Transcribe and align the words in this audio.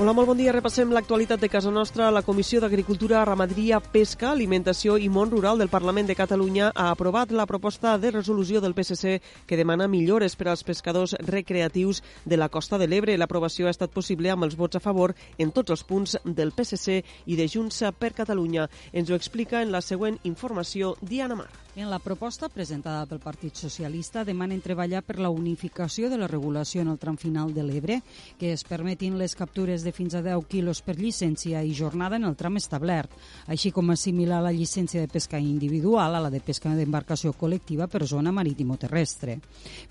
Hola, 0.00 0.14
molt 0.16 0.30
bon 0.30 0.38
dia. 0.40 0.48
Repassem 0.54 0.94
l'actualitat 0.96 1.42
de 1.42 1.48
casa 1.52 1.68
nostra. 1.68 2.06
La 2.08 2.22
Comissió 2.24 2.56
d'Agricultura, 2.62 3.20
Ramaderia, 3.28 3.82
Pesca, 3.84 4.30
Alimentació 4.30 4.94
i 4.96 5.10
Món 5.12 5.28
Rural 5.28 5.60
del 5.60 5.68
Parlament 5.68 6.08
de 6.08 6.16
Catalunya 6.16 6.70
ha 6.72 6.86
aprovat 6.94 7.34
la 7.36 7.44
proposta 7.44 7.98
de 8.00 8.14
resolució 8.14 8.62
del 8.64 8.72
PSC 8.72 9.20
que 9.44 9.58
demana 9.60 9.90
millores 9.92 10.38
per 10.40 10.48
als 10.48 10.64
pescadors 10.64 11.12
recreatius 11.28 12.00
de 12.24 12.40
la 12.40 12.48
Costa 12.48 12.78
de 12.80 12.88
l'Ebre. 12.88 13.18
L'aprovació 13.20 13.68
ha 13.68 13.76
estat 13.76 13.92
possible 13.92 14.32
amb 14.32 14.48
els 14.48 14.56
vots 14.56 14.80
a 14.80 14.80
favor 14.80 15.12
en 15.36 15.52
tots 15.52 15.76
els 15.76 15.84
punts 15.84 16.16
del 16.24 16.56
PSC 16.56 17.02
i 17.26 17.36
de 17.36 17.46
Junts 17.52 17.84
per 18.00 18.14
Catalunya. 18.16 18.70
Ens 18.94 19.10
ho 19.10 19.20
explica 19.20 19.60
en 19.60 19.68
la 19.68 19.84
següent 19.84 20.16
informació 20.24 20.96
Diana 21.02 21.36
Mar. 21.36 21.50
En 21.76 21.88
la 21.88 22.00
proposta 22.02 22.48
presentada 22.50 23.04
pel 23.06 23.20
Partit 23.22 23.54
Socialista 23.54 24.24
demanen 24.26 24.58
treballar 24.58 25.04
per 25.06 25.20
la 25.22 25.28
unificació 25.30 26.08
de 26.10 26.16
la 26.18 26.26
regulació 26.26 26.82
en 26.82 26.88
el 26.90 26.96
tram 26.98 27.14
final 27.14 27.52
de 27.54 27.62
l'Ebre, 27.62 28.00
que 28.40 28.50
es 28.50 28.64
permetin 28.66 29.14
les 29.20 29.36
captures 29.38 29.84
de 29.86 29.92
fins 29.94 30.16
a 30.18 30.22
10 30.24 30.48
quilos 30.50 30.80
per 30.82 30.96
llicència 30.98 31.62
i 31.62 31.70
jornada 31.70 32.18
en 32.18 32.26
el 32.26 32.34
tram 32.34 32.58
establert, 32.58 33.14
així 33.46 33.70
com 33.70 33.92
assimilar 33.94 34.40
la 34.42 34.50
llicència 34.50 35.04
de 35.04 35.12
pesca 35.12 35.38
individual 35.38 36.16
a 36.18 36.24
la 36.24 36.32
de 36.34 36.40
pesca 36.42 36.74
d'embarcació 36.74 37.36
col·lectiva 37.38 37.86
per 37.86 38.02
zona 38.02 38.34
marítim-terrestre. 38.34 39.38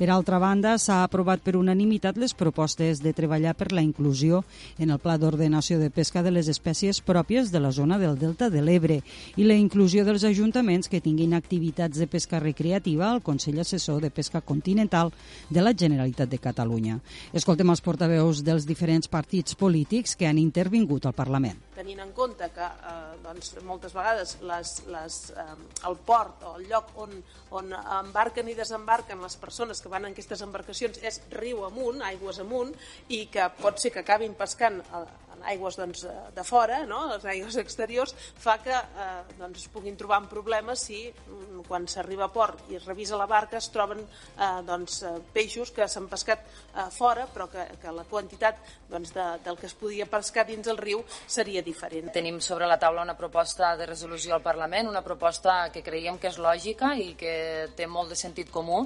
Per 0.00 0.08
altra 0.08 0.40
banda, 0.40 0.78
s'ha 0.80 1.02
aprovat 1.04 1.44
per 1.44 1.58
unanimitat 1.60 2.16
les 2.16 2.32
propostes 2.32 3.04
de 3.04 3.12
treballar 3.12 3.52
per 3.52 3.68
la 3.76 3.84
inclusió 3.84 4.46
en 4.78 4.96
el 4.96 4.98
Pla 4.98 5.18
d'Ordenació 5.20 5.76
de 5.78 5.92
Pesca 5.92 6.24
de 6.24 6.32
les 6.32 6.48
espècies 6.48 7.04
pròpies 7.04 7.52
de 7.52 7.60
la 7.60 7.70
zona 7.70 8.00
del 8.00 8.16
Delta 8.16 8.48
de 8.48 8.64
l'Ebre 8.64 9.02
i 9.36 9.44
la 9.44 9.60
inclusió 9.60 10.08
dels 10.08 10.24
ajuntaments 10.24 10.88
que 10.88 11.04
tinguin 11.04 11.36
activitats 11.36 11.65
activitats 11.66 11.98
de 11.98 12.06
pesca 12.06 12.38
recreativa 12.38 13.10
al 13.10 13.22
Consell 13.22 13.58
Assessor 13.58 14.00
de 14.00 14.10
Pesca 14.10 14.40
Continental 14.40 15.12
de 15.50 15.60
la 15.60 15.74
Generalitat 15.74 16.28
de 16.28 16.38
Catalunya. 16.38 17.00
Escoltem 17.34 17.70
els 17.72 17.82
portaveus 17.82 18.44
dels 18.46 18.66
diferents 18.66 19.08
partits 19.08 19.56
polítics 19.58 20.14
que 20.14 20.28
han 20.28 20.38
intervingut 20.38 21.06
al 21.06 21.14
Parlament. 21.16 21.58
Tenint 21.74 22.00
en 22.00 22.12
compte 22.14 22.46
que 22.54 22.62
eh, 22.62 22.94
doncs, 23.24 23.56
moltes 23.66 23.94
vegades 23.96 24.36
les, 24.46 24.76
les, 24.86 25.18
eh, 25.34 25.46
el 25.88 25.98
port 26.06 26.46
o 26.46 26.54
el 26.60 26.68
lloc 26.70 26.94
on, 27.02 27.18
on 27.50 27.74
embarquen 27.74 28.48
i 28.48 28.54
desembarquen 28.54 29.20
les 29.22 29.36
persones 29.36 29.82
que 29.82 29.90
van 29.90 30.06
en 30.06 30.14
aquestes 30.14 30.42
embarcacions 30.46 31.02
és 31.02 31.20
riu 31.34 31.64
amunt, 31.66 32.02
aigües 32.06 32.38
amunt, 32.40 32.74
i 33.08 33.26
que 33.26 33.50
pot 33.58 33.82
ser 33.82 33.90
que 33.90 34.06
acabin 34.06 34.38
pescant 34.38 34.82
en 34.94 35.25
aigües 35.44 35.76
doncs, 35.78 36.06
de 36.34 36.44
fora, 36.44 36.82
no? 36.86 37.04
les 37.12 37.24
aigües 37.28 37.56
exteriors, 37.60 38.14
fa 38.40 38.56
que 38.62 38.74
eh, 38.74 39.06
doncs, 39.38 39.64
es 39.64 39.72
puguin 39.72 39.96
trobar 39.98 40.22
en 40.22 40.28
problemes 40.30 40.86
si 40.88 41.04
mm, 41.10 41.66
quan 41.68 41.86
s'arriba 41.90 42.26
a 42.26 42.32
port 42.32 42.70
i 42.70 42.78
es 42.78 42.86
revisa 42.86 43.18
la 43.18 43.28
barca 43.30 43.58
es 43.58 43.68
troben 43.74 44.02
eh, 44.02 44.50
doncs, 44.66 45.02
peixos 45.34 45.72
que 45.74 45.88
s'han 45.88 46.08
pescat 46.10 46.42
eh, 46.46 46.88
fora 46.94 47.26
però 47.32 47.48
que, 47.52 47.66
que 47.82 47.94
la 47.94 48.06
quantitat 48.08 48.60
doncs, 48.90 49.12
de, 49.14 49.26
del 49.44 49.60
que 49.60 49.68
es 49.70 49.76
podia 49.78 50.08
pescar 50.10 50.46
dins 50.48 50.66
el 50.70 50.80
riu 50.80 51.04
seria 51.26 51.62
diferent. 51.62 52.12
Tenim 52.14 52.40
sobre 52.40 52.68
la 52.68 52.78
taula 52.78 53.04
una 53.06 53.16
proposta 53.18 53.74
de 53.76 53.86
resolució 53.86 54.34
al 54.36 54.44
Parlament, 54.44 54.88
una 54.88 55.04
proposta 55.04 55.66
que 55.72 55.84
creiem 55.86 56.18
que 56.18 56.30
és 56.32 56.40
lògica 56.42 56.94
i 56.96 57.14
que 57.18 57.36
té 57.76 57.86
molt 57.90 58.12
de 58.12 58.18
sentit 58.18 58.50
comú 58.52 58.84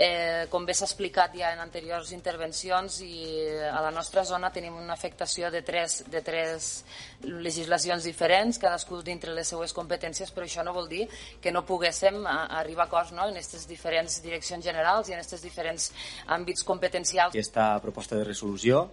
Eh, 0.00 0.46
com 0.48 0.64
bé 0.64 0.72
s'ha 0.72 0.86
explicat 0.86 1.34
ja 1.36 1.50
en 1.52 1.58
anteriors 1.60 2.12
intervencions, 2.16 3.00
i 3.04 3.34
a 3.68 3.82
la 3.84 3.90
nostra 3.92 4.22
zona 4.24 4.48
tenim 4.54 4.78
una 4.80 4.94
afectació 4.94 5.50
de 5.52 5.60
tres, 5.80 6.04
de 6.10 6.20
tres 6.22 6.84
legislacions 7.22 8.04
diferents, 8.04 8.58
cadascú 8.60 9.00
dintre 9.04 9.32
les 9.34 9.48
seues 9.48 9.72
competències, 9.76 10.30
però 10.32 10.46
això 10.46 10.64
no 10.64 10.74
vol 10.76 10.88
dir 10.88 11.06
que 11.40 11.52
no 11.52 11.64
poguéssim 11.66 12.26
arribar 12.26 12.86
a 12.86 12.88
acords 12.88 13.12
no? 13.12 13.28
en 13.28 13.36
aquestes 13.36 13.66
diferents 13.68 14.20
direccions 14.22 14.64
generals 14.64 15.08
i 15.08 15.16
en 15.16 15.22
aquests 15.22 15.44
diferents 15.44 15.90
àmbits 16.28 16.64
competencials. 16.64 17.34
Aquesta 17.34 17.72
proposta 17.82 18.18
de 18.18 18.24
resolució 18.24 18.88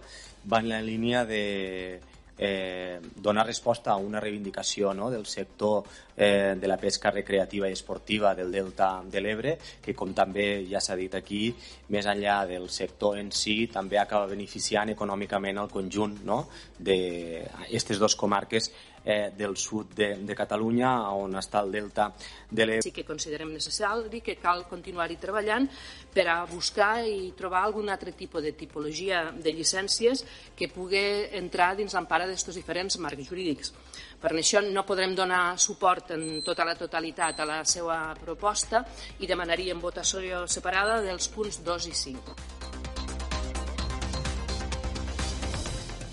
va 0.48 0.62
en 0.62 0.70
la 0.70 0.80
línia 0.82 1.24
de 1.28 2.00
eh, 2.38 3.00
donar 3.16 3.46
resposta 3.46 3.92
a 3.92 3.96
una 3.96 4.20
reivindicació 4.20 4.94
no, 4.94 5.10
del 5.10 5.26
sector 5.26 5.84
eh, 6.16 6.54
de 6.58 6.68
la 6.70 6.78
pesca 6.78 7.10
recreativa 7.10 7.68
i 7.68 7.74
esportiva 7.74 8.34
del 8.34 8.52
Delta 8.52 9.02
de 9.04 9.20
l'Ebre, 9.20 9.56
que 9.82 9.94
com 9.94 10.14
també 10.14 10.64
ja 10.70 10.80
s'ha 10.80 10.96
dit 10.96 11.14
aquí, 11.18 11.50
més 11.90 12.06
enllà 12.06 12.44
del 12.46 12.68
sector 12.70 13.18
en 13.18 13.32
si, 13.34 13.66
també 13.72 13.98
acaba 13.98 14.30
beneficiant 14.30 14.94
econòmicament 14.94 15.58
el 15.58 15.72
conjunt 15.72 16.20
no, 16.24 16.44
d'aquestes 16.78 17.98
dues 17.98 18.16
comarques 18.16 18.70
eh, 19.04 19.30
del 19.36 19.56
sud 19.56 19.94
de, 19.94 20.14
de 20.26 20.36
Catalunya, 20.36 20.90
on 21.14 21.36
està 21.38 21.62
el 21.64 21.72
delta 21.72 22.08
de 22.50 22.66
l'Ebre. 22.66 22.86
Sí 22.86 22.94
que 22.94 23.06
considerem 23.06 23.52
necessari 23.52 24.22
que 24.24 24.36
cal 24.40 24.64
continuar-hi 24.68 25.18
treballant 25.20 25.68
per 26.14 26.26
a 26.32 26.38
buscar 26.48 27.04
i 27.06 27.32
trobar 27.38 27.64
algun 27.64 27.88
altre 27.88 28.12
tipus 28.12 28.42
de 28.42 28.52
tipologia 28.52 29.28
de 29.32 29.54
llicències 29.54 30.24
que 30.56 30.70
pugui 30.72 31.04
entrar 31.38 31.74
dins 31.78 31.94
l'empara 31.94 32.26
d'aquests 32.26 32.58
diferents 32.58 32.98
marcs 32.98 33.28
jurídics. 33.28 33.72
Per 34.18 34.32
això 34.34 34.62
no 34.64 34.82
podrem 34.86 35.14
donar 35.14 35.58
suport 35.62 36.10
en 36.16 36.42
tota 36.42 36.66
la 36.66 36.74
totalitat 36.74 37.38
a 37.38 37.46
la 37.46 37.62
seva 37.64 38.00
proposta 38.18 38.82
i 39.22 39.30
demanaríem 39.30 39.78
votació 39.80 40.46
separada 40.50 41.00
dels 41.06 41.30
punts 41.30 41.62
2 41.62 41.92
i 41.92 41.98
5. 42.04 42.57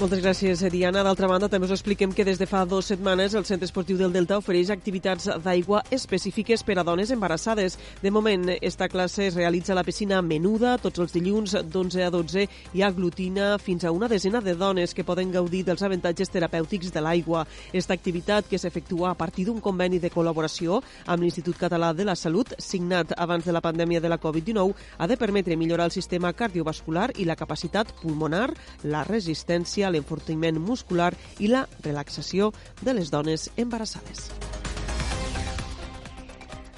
Moltes 0.05 0.21
gràcies, 0.21 0.59
Diana. 0.69 1.01
D'altra 1.01 1.25
banda, 1.25 1.47
també 1.49 1.65
us 1.65 1.71
expliquem 1.73 2.11
que 2.13 2.23
des 2.23 2.37
de 2.37 2.45
fa 2.45 2.59
dues 2.69 2.85
setmanes 2.91 3.33
el 3.33 3.45
Centre 3.49 3.65
Esportiu 3.65 3.97
del 3.97 4.11
Delta 4.13 4.35
ofereix 4.37 4.69
activitats 4.69 5.31
d'aigua 5.41 5.79
específiques 5.89 6.61
per 6.61 6.75
a 6.77 6.83
dones 6.85 7.09
embarassades. 7.09 7.79
De 8.03 8.11
moment, 8.13 8.51
esta 8.61 8.85
classe 8.87 9.25
es 9.25 9.33
realitza 9.33 9.73
a 9.73 9.79
la 9.79 9.83
piscina 9.83 10.19
menuda 10.21 10.75
tots 10.77 11.01
els 11.01 11.15
dilluns 11.15 11.55
d'11 11.57 12.03
a 12.05 12.11
12 12.13 12.43
i 12.77 12.83
aglutina 12.85 13.55
fins 13.57 13.81
a 13.81 13.93
una 13.95 14.05
desena 14.07 14.43
de 14.45 14.53
dones 14.53 14.93
que 14.93 15.03
poden 15.03 15.31
gaudir 15.33 15.63
dels 15.65 15.81
avantatges 15.81 16.29
terapèutics 16.29 16.93
de 16.93 17.01
l'aigua. 17.01 17.41
Esta 17.73 17.97
activitat, 17.97 18.45
que 18.45 18.61
s'efectua 18.61 19.09
a 19.09 19.17
partir 19.17 19.47
d'un 19.49 19.57
conveni 19.57 19.97
de 19.97 20.13
col·laboració 20.13 20.83
amb 21.07 21.23
l'Institut 21.23 21.57
Català 21.57 21.95
de 21.97 22.05
la 22.05 22.15
Salut, 22.15 22.53
signat 22.59 23.17
abans 23.17 23.43
de 23.43 23.57
la 23.57 23.65
pandèmia 23.65 24.05
de 24.05 24.13
la 24.13 24.21
Covid-19, 24.21 24.77
ha 24.99 25.07
de 25.09 25.17
permetre 25.17 25.57
millorar 25.57 25.89
el 25.89 25.97
sistema 25.97 26.33
cardiovascular 26.33 27.09
i 27.17 27.25
la 27.25 27.39
capacitat 27.41 27.97
pulmonar, 28.03 28.51
la 28.83 29.01
resistència 29.03 29.94
l'enfortiment 29.95 30.59
muscular 30.59 31.13
i 31.39 31.49
la 31.51 31.65
relaxació 31.81 32.51
de 32.83 32.93
les 32.99 33.11
dones 33.13 33.49
embarassades. 33.55 34.29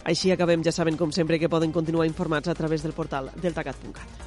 Així 0.08 0.32
acabem, 0.32 0.64
ja 0.64 0.72
saben, 0.72 0.96
com 0.96 1.12
sempre, 1.12 1.42
que 1.42 1.52
poden 1.52 1.76
continuar 1.76 2.08
informats 2.08 2.48
a 2.48 2.56
través 2.56 2.86
del 2.86 2.96
portal 2.96 3.34
deltacat.cat. 3.44 4.27